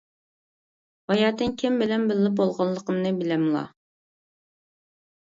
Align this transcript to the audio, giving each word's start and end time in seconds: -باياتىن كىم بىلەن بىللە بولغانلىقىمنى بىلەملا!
-باياتىن 1.11 1.53
كىم 1.63 1.77
بىلەن 1.81 2.05
بىللە 2.11 2.31
بولغانلىقىمنى 2.39 3.13
بىلەملا! 3.21 3.63